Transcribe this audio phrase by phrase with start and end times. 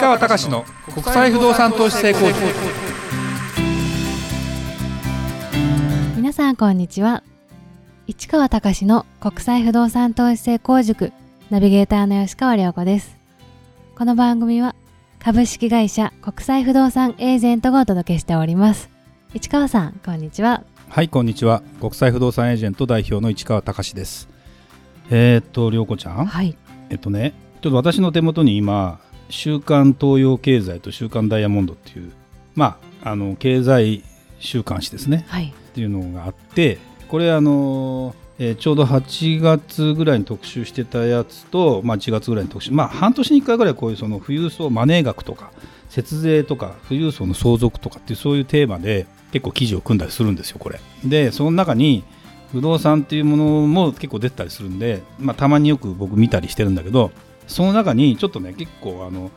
[0.00, 2.38] 川隆の国際不動産投資成功塾。
[6.16, 7.24] 皆さんこんにちは。
[8.06, 11.12] 市川隆の国際不動産投資成功塾。
[11.50, 13.16] ナビゲーターの吉川良子です。
[13.96, 14.76] この番組は
[15.18, 18.90] 株式会社国際不動産エージェントがお届けしております。
[19.34, 20.62] 市川さんこんにちは。
[20.88, 21.60] はいこんにちは。
[21.80, 24.28] 国際不動産エージェント代表の市川隆です。
[25.10, 26.26] えー、っと良子ちゃん。
[26.26, 26.56] はい。
[26.88, 32.12] えっとねちょっと私の手元に今週刊東洋経済と週刊ダイヤモンドっていう
[32.54, 34.02] まああの経済
[34.40, 35.24] 週刊誌ですね。
[35.28, 35.52] はい。
[35.52, 36.78] っていうのがあって
[37.08, 45.50] これあの、えーちょうど8月ぐらいに特集してたやつと、まあ、1月ぐらいに特集まあ半年に1回ぐらいこういうその富裕層マネー額とか
[45.88, 50.80] 節税とか富裕層の相続とかっていうそういうテーマで結構記事を組んだりするんですよこれ。
[51.04, 52.04] でその中に
[52.52, 57.10] 不動産っていうものも結構出てたりするんで、まあ、たまによく僕見たりしてるんだけど
[57.48, 59.30] その中にちょっとね結構あの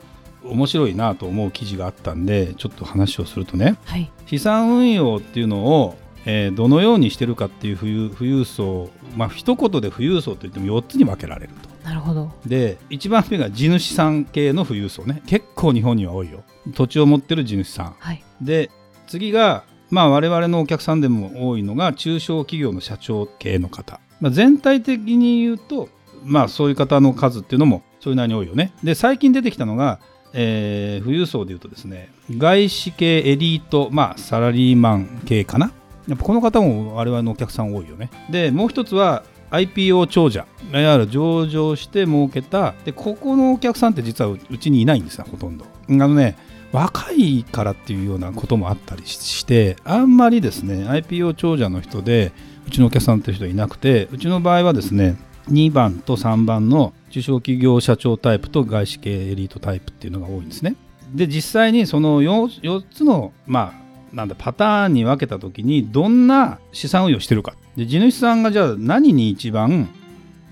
[0.43, 4.11] 面白いなと思う記事があったんでちょっと話をするとねはい。
[4.27, 11.69] 資産運用っていうのを、えーどのようにしてるかっていう富裕富裕層まあ一言で富裕層といっても4つに分けられると。
[11.83, 12.31] なるほど。
[12.45, 15.23] で1番目が地主さん系の富裕層ね。
[15.25, 16.43] 結構日本には多いよ。
[16.73, 17.95] 土地を持ってる地主さん。
[17.97, 18.23] はい。
[18.41, 18.69] で
[19.07, 25.89] 次がまあ我々のお客さんでも多いのが中小企業の社長系の方、まあ、全体的に言うと
[26.23, 28.73] まあそういう方の数っていうのもそれなりに多いよね。
[28.83, 29.99] で最近出てきたのが、
[30.33, 35.71] えー富裕層でいうとですね外資系エリートまあサラリーマン系かな。
[36.07, 38.09] やっぱこの方も我々のお客さん多いよね。
[38.29, 40.45] でもう一つは IPO 長者。
[40.71, 42.73] いわゆる上場して儲けた。
[42.85, 45.65] でここのお客さんって実はうちにいないんですよほとんど。
[45.89, 46.37] あのね
[46.71, 52.31] 若いからっていうようなこともあったりしてあんまりですね IPO 長者の人で
[52.65, 55.17] うちのお客さんっていう人いなくてうちの場合はですね
[55.49, 60.75] 2番と3番の中小企業社長タイプと外資系エリートタイプっていうのが多いんですね。
[61.13, 67.55] で実際にその 4, 4つのまあなんだパターンに分けた時にどんな資産運用してるか。
[67.75, 69.89] で地主さんがじゃあ何に一番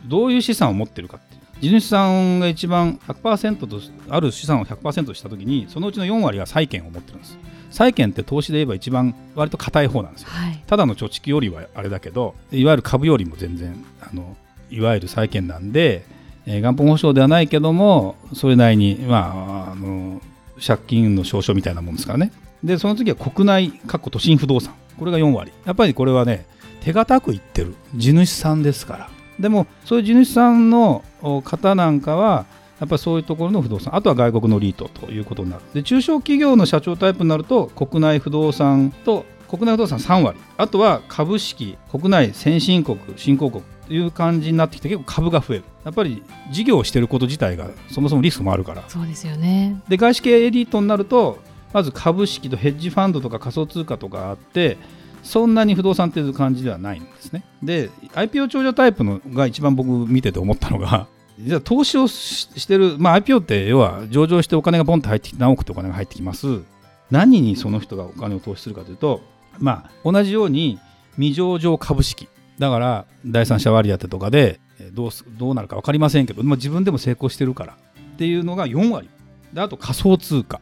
[0.05, 1.29] どういう資産を持ってるかって
[1.61, 7.37] 地主さんが一番100%とある資産を100%とした時にそのうちの4割が債券を持ってるんです。
[7.71, 10.29] 債券って投資で言えば一番割と硬い方なんですよ。
[10.29, 10.63] はい。
[10.65, 14.35] ただの貯蓄よりはあれだけどいわゆる株よりも全然あの
[14.69, 16.05] いわゆる債券なんで、
[16.45, 20.21] えー元本保証ではないけどもそれなりに、まあ、あの
[20.65, 22.31] 借金の証書みたいなもんですからね。
[22.63, 24.73] でその次は国内かっこ都心不動産。
[24.97, 25.51] これが4割。
[25.65, 26.45] やっぱりこれはね
[26.81, 27.75] 手堅くいってる。
[27.95, 29.09] 地主さんですから。
[29.39, 31.03] でもそういう地主さんの
[31.45, 32.45] 方なんかは
[32.79, 33.95] やっぱりそういうところの不動産。
[33.95, 35.61] あとは外国のリートということになる。
[35.73, 40.39] で中小企業の社長タイプになると国内不動産と国内不動産3割。
[40.57, 43.63] あとは株式国内先進国新興国。
[43.89, 45.63] いう感じになってきて結構株が増える。
[45.83, 48.83] やっぱり事業をしていること自体がそもそもリスクもあるから。
[48.87, 49.81] そうですよね。
[49.87, 51.39] で外資系エリートになると
[51.73, 54.77] まず株式とヘッジファンドとか仮想通貨とかあって
[55.23, 57.43] そんなに不動産っていう感じではないんですね。
[57.61, 61.07] で IPO 長者タイプのが一番僕見てて思ったのが
[61.39, 66.61] 実は投資をししてる、まあ、IPO って要は上場してお金がボンと入ってきて何億ってお金が入ってきます。
[67.11, 69.21] 何にその人がお金を投資するかというと
[69.57, 70.79] まあ同じように
[71.15, 72.27] 未上場株式
[72.59, 74.59] だから第三者割り当てとかで
[74.91, 79.09] どうすどうなるか分かりませんけど、まあ、自分でも成功してるからっていうのが4割。
[79.53, 80.61] であと仮想通貨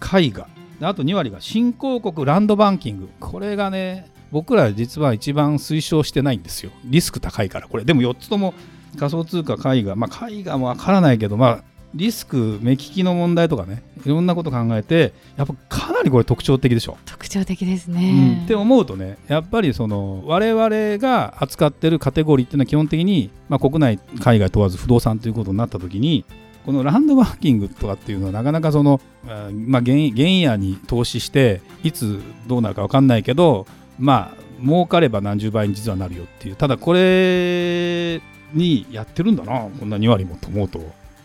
[0.00, 0.48] 絵画。
[0.80, 3.08] であと2割が新興国ランドバンキング。
[3.20, 6.70] これがね僕ら実は一番推奨してないんですよ。
[6.84, 7.84] リスク高いからこれ。
[7.84, 8.54] でも4つとも
[8.96, 9.96] 仮想通貨絵画。
[9.96, 11.64] まあ絵画も分からないけどまあ
[11.94, 16.96] リスク目利きの問題とかねいろんなこと考えてやっぱかなりこれ特徴的でしょ。
[17.04, 17.96] 特徴的ですうん。
[17.96, 26.24] ね、って思うとねやっぱりその我々が扱ってるカテゴリーっていうのは基本的に、まあ、国内海外問わず不動産ということになった時に
[26.64, 33.66] このランドバンキングとかっていうのはなかなかその、まあ、原原野に投資していつどうなるか分かんないけど
[33.98, 36.56] まあ儲かれば何十倍に実はなるよっていう。
[36.56, 38.22] ただこれ
[38.54, 40.80] にやってるんだなこんな2割もと思うと。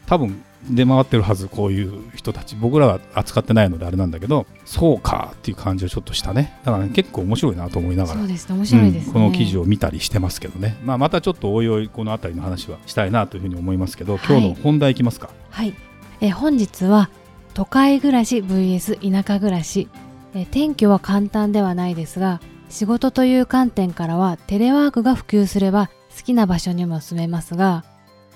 [0.07, 2.55] 多分出回ってるはずこういう人たち。
[2.55, 6.59] 僕らは扱ってないのであれなんだけどそうかっていう感じはちょっとしたね。
[6.63, 15.29] だから、ね、結構面白いなと思いながらそうですね面白いですね、うんこの記事を見たりしてますけどね、まあ、またちょっとおいおいこの辺りの話はしたいなというふうに思いますけど、今日の本題いきますか。
[15.49, 15.73] はい、
[16.21, 17.09] えー本日は
[17.53, 19.87] 都会暮らし vs 田舎暮らし、
[20.33, 27.85] えー転居は簡単ではないですが仕事という観点からはテレワークが普及すれば好きな場所にも住めますが、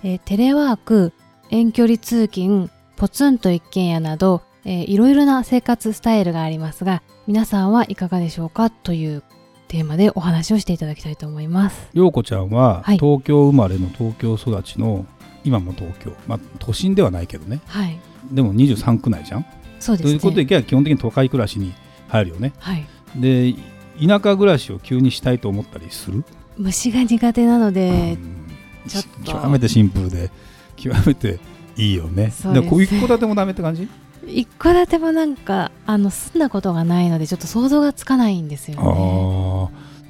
[0.03, 1.13] えーテレワーク
[1.51, 9.23] 遠距離通勤ポツンと一軒家など、えーいろいろな生活スタイルがありますが皆さんはいかがでしょうかという
[9.67, 11.89] テーマでお話をしていただきたいと思います。
[11.93, 12.99] 陽子ちゃんははい。
[12.99, 15.05] 東京生まれの東京育ちの
[15.43, 17.61] 今も東京、まあ、都心ではないけどね。
[17.67, 17.99] はい。
[18.31, 19.45] でも23区内じゃん、
[19.79, 20.11] そうですね。
[20.11, 21.73] ということでいけば基本的に都会暮らしに
[22.07, 22.53] 入るよね。
[22.59, 22.85] はい。
[23.15, 23.53] で
[23.99, 26.23] 田舎暮らしを急にしたいと思ったりする、
[26.57, 28.47] 虫が苦手なので、うん。
[28.87, 29.31] ちょっと。
[29.31, 30.31] 極めてシンプルで
[30.75, 31.39] 極めて
[31.77, 32.31] いいよね。
[32.31, 32.69] そうです。
[32.69, 33.87] こう一戸建てもダメって感じ？
[34.27, 38.81] 一戸建てもなんかあの住んだことがないのでちょっと想像がつかないんですよね。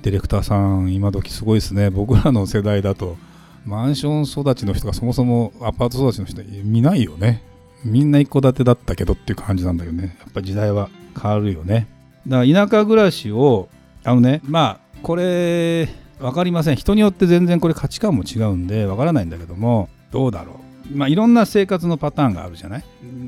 [0.02, 1.90] ディレクターさん今時すごいですね。
[1.92, 3.18] 僕らの世代だと
[3.66, 7.44] マンション育ちの人がそもそもアパート育ちの人見ないよね。
[7.84, 10.18] みんな一戸建てだったけどっていう感じなんだけどね。
[10.19, 11.88] やっぱ時代は変わるよね。
[12.28, 13.69] だから田舎暮らしを
[14.04, 15.88] あのねまあこれ
[16.19, 16.75] 分かりません。
[16.75, 20.60] 人によって全然これ価値観も違うんで分からないんだけどもどうだろ
[20.94, 20.98] う。
[20.98, 22.84] まあいろんな生活のパターンがあるじゃない。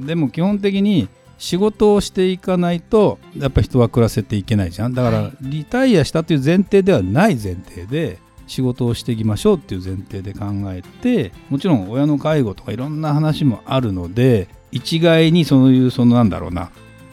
[0.05, 1.07] でも基本的に
[1.37, 4.93] 仕事をしていかないとやっぱ人は暮らせていけないじゃん。
[4.93, 5.33] だからはい。
[5.41, 16.71] リタイアしたという前提ではない前提で仕事をしていきましょうっていう前提で考えてもちろん親の介護とかいろんな話もあるので一概にそういうそのなんだろうな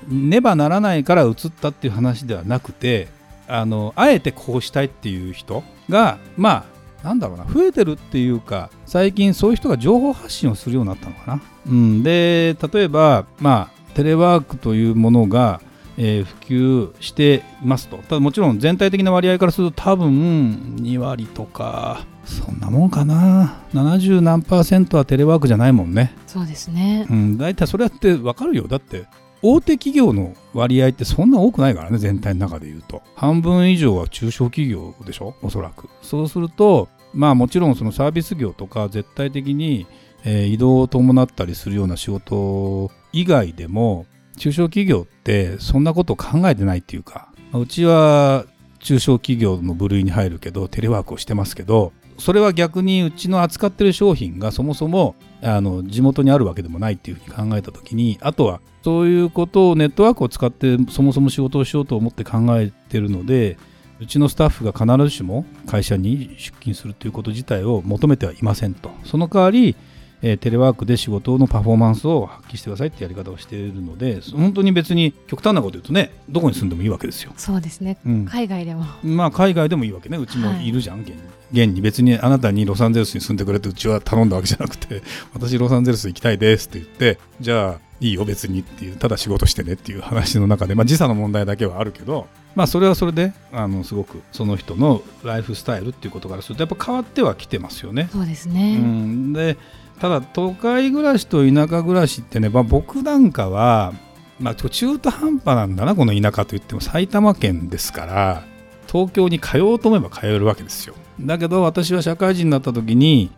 [0.08, 3.08] ねばならないから移ったっていう話ではなくて
[3.46, 6.64] あのあえてこうしたいっていう人がまあ
[7.02, 11.42] なんだろうな増えてるっていうか最近そういう人が情報発信をするようになったのかな。
[11.66, 15.60] うん、で例えばまあテレワークというものが、
[15.96, 17.98] えー普及していますと。
[17.98, 23.60] ただもちろん全体的な割合からすると多分2割とかそんなもんかな。
[23.74, 26.14] 70何パーセントはテレワークじゃないもんね。
[26.26, 27.06] そうですね。
[27.10, 28.66] うん、大体それやって分かるよ。
[28.68, 29.04] だって
[29.42, 33.02] 大手企業の割合ってそんな多くないからね全体の中で言うと。
[33.14, 35.88] 半分以上は中小企業でしょおそらく。
[36.02, 39.86] そうするとまあもちろんそのサービス業とか絶対的に、
[40.24, 44.06] えー移動を伴ったりするような仕事以外でも
[44.36, 48.44] 中小企業ってそんなことを考えてないっていうかうちは
[48.80, 63.58] 中小企業の部類に入るけどテレワークをしてますけどそれは逆にうちの扱ってる商品がそもそもあの地元にあるわけでもないっていうふうに考えた時にあとはそういうことをネットワークを使ってそもそも仕事をしようと思って考えてるので
[64.00, 68.90] うちのスタッフが必ずしも会社に出勤するということ自体を求めてはいませんと。
[69.04, 69.76] その代わり、
[70.22, 77.32] えーテレワークで仕事のパフォーマンスを発揮してくださいってやり方をしているので本当に別に極端なこと言うとねどこに住んでもいいわけですよ。
[77.36, 77.98] そうですね。
[78.04, 78.24] うん。
[78.26, 78.84] 海外でも。
[79.02, 80.16] まあ海外でもいいわけね。
[80.16, 80.70] うちもい。
[80.70, 81.16] るじゃん、現に。
[81.52, 85.02] 現に別にあなたにロサンゼルスに住んでくれってうちは頼んだわけじゃなくて
[85.34, 98.08] 私ロサンゼルス行きたいですって言ってじゃあいいよ別にっていうただ仕事してねっていう話の中で、まあ、時差の問題だけはあるけどまあそれはそれであのすごくその人のライフスタイルっていうことからするとやっぱ変わってはきてますよね。
[98.12, 99.56] そうですうね、ん、で
[100.00, 103.92] ただ都会暮らしと田舎暮らしってね、まあ、僕なんかは、
[104.40, 106.80] まあ、中途半端なんだなこの田舎といっても。
[106.80, 108.42] 埼玉県ですから
[108.90, 110.94] 東京に通おうと思えば通えるわけですよ。
[111.20, 113.30] だけど私は社会人になった時に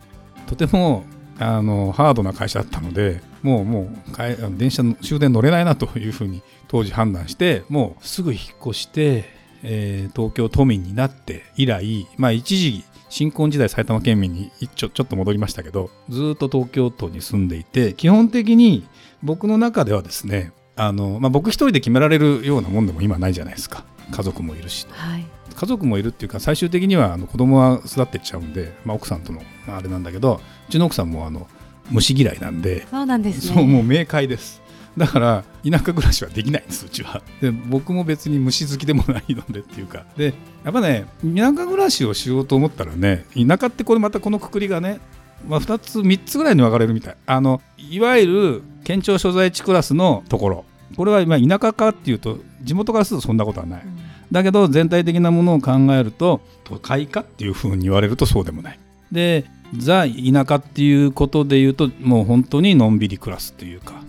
[0.47, 1.03] とても
[1.37, 9.25] あのハードな会社だったのでもうもう電車の終電乗れないなというふうに当時判断してもうすぐ引っ越して、
[9.63, 18.87] えー東京都民になって以来、まあ、一時新婚時代埼玉県民に一ちょちょっと戻りましたけどずっと東京都に住んでいて基本的に
[19.21, 23.85] 僕の中ではですねあの、まあ、僕一人で決められるようなもんでも今ないじゃないですか。
[24.11, 24.87] 家族もいるし。
[24.89, 25.25] はい。
[25.55, 31.47] 家族もいるっていうか最終的にはあの子供は育ってっちゃうんで、まあ、奥さんとのまああれなんだけどうちの奥さんもあの
[31.91, 32.87] 虫嫌いなんで。
[32.87, 33.55] そうなんですね。
[33.55, 34.62] そうもう明快です
[34.97, 37.21] だから田舎暮らしはできないんですうちは。
[37.41, 40.05] で僕も別に虫好きでもないのでっていうか。
[40.17, 40.33] で
[40.63, 44.99] やっぱね田舎暮らしをしようと思ったらね田舎ってこれまたこのくくりがね、
[45.47, 47.15] まあ、2つ3つぐらいに分かれるみたい。
[47.25, 50.65] あのいわゆる県庁所在地クラスのところ。
[50.95, 53.81] これは今田舎かっていうと地元からするとそんなことはない。
[53.83, 53.97] うん。
[54.31, 58.79] だけど全体的なものを考えると都会かっていうふうに言われるとそうでもない。
[59.11, 59.45] で
[59.77, 64.02] ザ田舎っていうことで言うともう本当にのんびり暮らすっていうか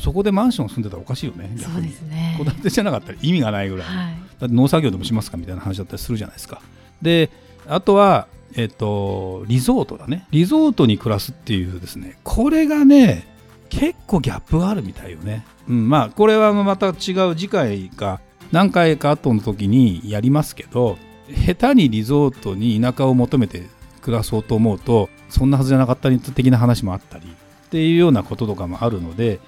[0.00, 2.36] そこでマンション住んでたらおかしいよね逆そうにですね。
[2.38, 4.14] 戸建てじゃなかったら意味がないぐらい、はい。
[4.40, 6.60] だって農作業でもしますかみたいな話だったりするじゃないですか。
[7.02, 7.30] で
[7.66, 10.26] あとはえっ、とリゾートだね。
[10.30, 13.26] リゾートに暮らすっていうですねこれがね
[13.68, 16.94] 結構ギャップがあるみたいよね、うん、まあこれはまた違う
[17.34, 18.20] 次回か
[18.52, 20.96] 何回か後の時にやりますけど
[21.28, 23.64] 下手にリゾートに田舎を求めて
[24.02, 29.40] 暮らそうと思うとそんなはずじゃなかったり的な話もあったりっていうようなこととかもあるので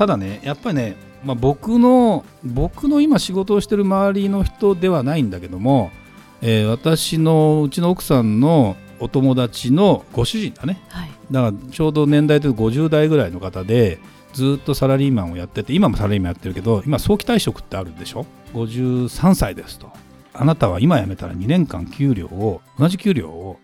[0.00, 5.90] ただねやっぱりね、まあ、僕の僕の今仕事をしてる周りの人ではないんだけども、
[6.40, 10.80] えー私のうちの奥さんのお友達のご主人だね。
[10.88, 11.10] はい。
[11.30, 13.98] だからちょうど年代でいうと50代ぐらいの方で
[14.32, 19.90] ずっとサラリーマンをやってて今もサラリーマンやってるけど今早期退職ってあるでしょ？53歳ですと。
[20.32, 23.58] あなたは今辞めたら2年間給料を同じ給料を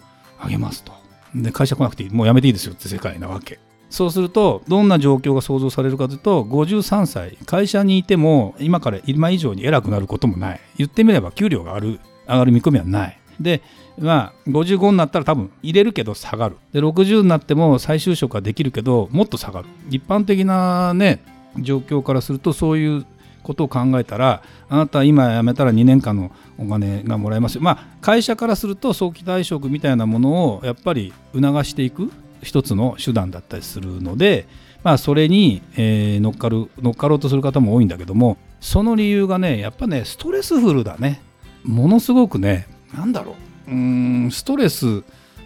[0.44, 0.92] 上げますと。
[1.34, 2.10] で会社来なくていい。
[2.10, 10.60] もうやめていいですよって世界なわけそうするとどんな状況が想像されるかというと53歳会社にいても今から今以上に偉くなることもない。
[10.76, 13.18] 言ってみれば給料がある上がる見込みはない。
[13.40, 13.62] で
[13.98, 16.56] まあ55になったら多分入れるけど下がる。
[16.72, 19.68] で60になっても再就職はできるけどもっと下がる。
[19.88, 21.22] 一般的なね
[21.58, 23.06] 状況からするとそういう
[23.42, 27.62] ことを考えたらあなた今辞めたら2年間のお金がもらえますよ。
[27.62, 32.10] まあ会社からすると早期退職みたいなものをやっぱり促していく。
[32.42, 34.46] 一つの手段だったりするので、
[34.82, 41.22] まあ、それに、えー、乗っかる乗っかろうとする方も多いんだけどもその理由がねやっぱねストレスフルだね。
[41.64, 43.34] ものすごくねなんだろ
[43.68, 43.70] う。
[43.70, 45.02] うんストレス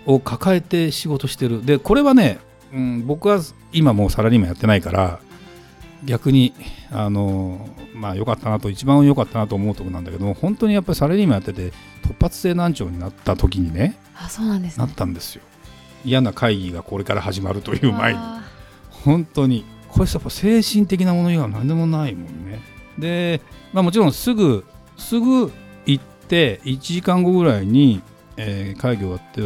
[0.07, 1.65] を抱えて仕事してる。
[1.65, 2.39] でこれはね、
[2.73, 3.41] うん、僕は
[3.73, 5.21] 今もうサラリーマンやってないから
[6.05, 6.55] 逆に
[6.91, 15.43] あのまあ良かったなと一番良かったなと思うところなんだけども本当にやっぱりサラリーマンやってて突発性難聴になった時にねあそうなんです、ね、なったんですよ
[16.05, 18.19] 嫌な会議がこれから始まるという前に
[19.05, 22.61] 本当にこれやっぱ精神的なもの以外は何でもないもんね。
[22.99, 23.41] で、
[23.73, 24.65] まあ、もちろんすぐ
[24.97, 25.53] すぐ
[25.87, 28.03] 行って1時間後ぐらいに、
[28.37, 29.41] えー、会議終わって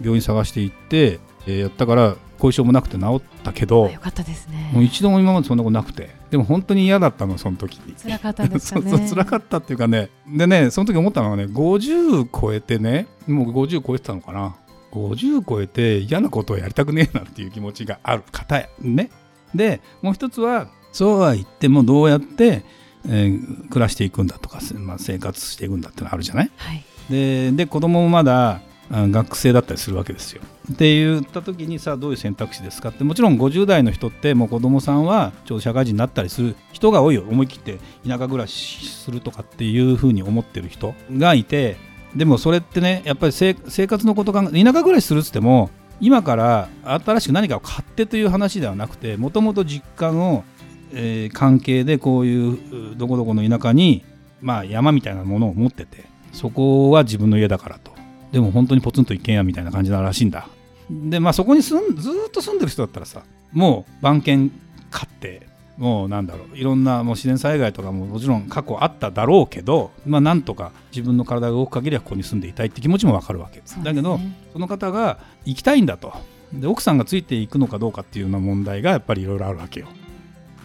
[0.00, 4.70] 病院探して行って、えー、やったから後遺症もなくて治ったけどよかったですね。
[4.72, 7.76] もう一度も今までそんなことなくてでも本当に嫌だったのその時。
[7.78, 8.82] に辛かったですね。
[8.90, 10.08] そうそう辛かったっていうかね。
[10.26, 14.56] でねその時思ったのはね50超えてねもう50超えてたのかな
[14.92, 18.22] 50超えて嫌なことをやりたくねえなっていう気持ちがある。
[18.30, 19.10] 方やね。
[19.54, 22.64] でもう一つはそうは言ってもどうやって、
[23.06, 30.42] えー、暮らしていくんだとか、まあ、生活していくんだってのあるじゃない、はい、でで子供もまだ学生だったりするわけですよ。
[30.70, 33.04] って言った時にさあどういう選択肢ですかって。
[33.04, 37.24] もちろん50代の人ってもう子供さんはちょうど社会人になったりする人が多いよ。
[37.26, 41.76] 思い切って田舎暮らしするとかっていうふうに思ってる人がいて
[42.16, 43.54] でもそれってねやっぱり生
[43.86, 50.44] 活のこと考え田舎暮らしするっつっても今から新しく何かを買ってという話ではなくてもともと実家の、
[50.92, 54.04] えー、関係でこういうどこどこの田舎に、
[54.40, 57.92] まあ、山みたいなものを持っててそこは自分の家だからと。
[58.32, 60.48] でも本当にポツンと一軒家みたいな感じならしいんだ。
[60.90, 64.50] でまあそこに住んずっと住んでる人だったらさもう番犬
[64.90, 65.46] 買って
[65.78, 74.20] もうなんだろういろんなもう自然災害とかももちろん過去あっただろうけど、まあ、なんとか自分の体が動く限りはここに住んでいたいって気持ちもわかるわけ、ね、だけど
[74.52, 76.12] その方が行きたいんだと。
[76.52, 79.88] で奥さんがついていくのかどうかっていうような問題がやっぱりいろいろあるわけよ。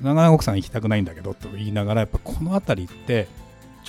[0.02, 3.28] なかなか奥さん行きたくないんだけどと言いながらやっぱこの辺りって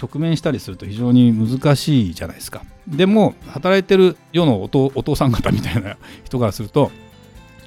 [0.01, 2.63] 直面したりすると非常に難しいじゃないですか。
[2.87, 6.93] でも働いてる世のお父さん方みたいな人からすると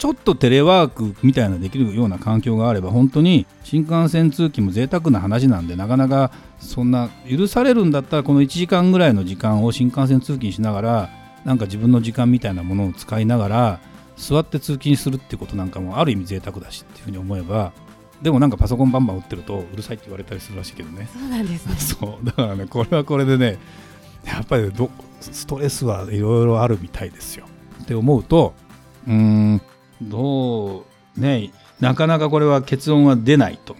[0.01, 11.09] ちょっとテレワークみたいなできるような環境があれば本当に新幹線通勤も贅沢な話なんでなかなかそんな許されるんだったらこの1時間ぐらいの時間を新幹線通勤しながら
[11.45, 13.79] なんか自分の時間みたいなものを使いながら
[14.17, 17.71] 座って通勤するってことなんかもある意味贅沢だしっていうふうに思えば
[18.23, 21.09] でもなんかパソコンバンバン打ってるとうるさいって言われたりするらしいけどね。
[21.13, 21.75] そうなんですね。
[21.77, 23.59] そうだからねこれはこれでね
[24.25, 24.71] やっぱり
[25.19, 27.45] ストレスはいろいろあるみたいですよ。
[27.83, 28.55] って思うと
[29.07, 29.61] うん
[30.01, 30.85] ど
[31.17, 33.75] うねなかなかこれは結論は出ないと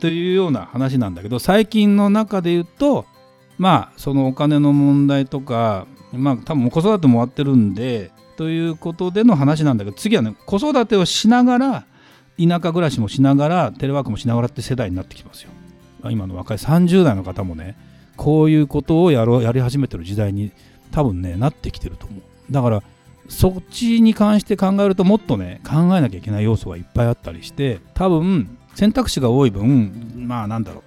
[0.00, 3.06] というような話なんだけど最近の中で言うと
[3.58, 11.86] まあそのお金の問題とかまあ多分子育ても終わってるんでということでの話なんだけど次はね子育てをしながら
[12.38, 15.50] 田舎暮らしもしながらテレワークもしながらって世代になってきますよ。
[16.10, 17.76] 今の若い30代の方もね
[18.16, 20.50] こういうことをやろやり始めてる時代に
[20.90, 22.52] 多分ねなってきてると思う。
[22.52, 22.82] だから
[23.28, 30.82] そっちに関して考えるともっとね考えなきゃいけない要素がいっぱいあったりして多分選択肢が多い分まあなんだろう。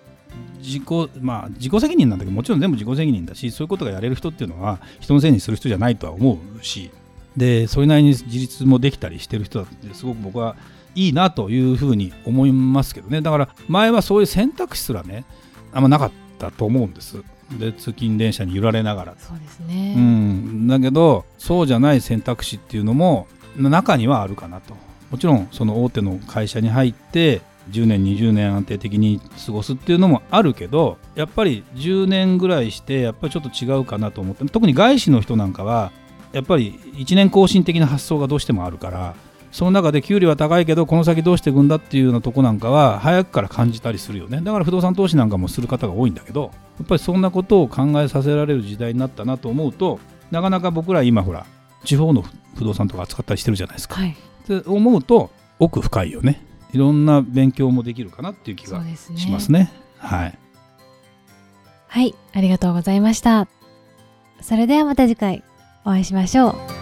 [0.60, 0.84] 自己
[1.22, 6.92] まあ自己責任なんだけどもちろん全部自己責任だしそういうことがやれる人っていうのは人のせいにする人じゃないとは思うし。
[7.38, 10.56] でそれなりに自立もできたりしてる人だってすごく僕は
[10.96, 13.22] いいなというふうに思いますけどね。
[13.22, 15.26] だから前はそういう選択肢すらね
[15.74, 17.22] あんまなかったと思うんです。
[17.52, 19.16] で通勤電車に揺られながら。
[19.18, 24.76] そうですね、うん、だけどそうじゃない選択肢っていうのも中にはあるかなと。
[25.12, 35.92] もちろんその大手の会社に入って10年20年安定的に過ごすっていうのもあるけどやっぱり10年ぐらいしてやっぱりちょっと違うかなと思って特に外資の人なんかは
[36.34, 39.16] やっぱり1年更新的な発想がどうしてもあるから
[39.52, 44.42] その中で給料は高いけどこの先どうしていくんだっていうようなとこなんかは早くから感じたりするよね。
[44.42, 46.50] だから不動産投資なんかもする方が多いんだけどや
[46.84, 50.00] っぱりそんなことを考えさせられる時代になったなと思うと
[50.32, 51.46] なかなか僕ら今ほら
[51.84, 52.24] 地方の
[52.56, 53.96] 不動産とか扱ったりしてるじゃないですか。
[53.96, 55.30] はい、って思うと
[55.60, 56.42] 奥深いよね
[56.74, 58.84] いろんな勉強もできるかなっていう気が
[59.16, 59.40] しますね。
[59.40, 60.38] すねはい、
[61.88, 63.48] はい、ありがとうございました。
[64.42, 65.44] それではまた次回
[65.86, 66.75] お会いしましょう。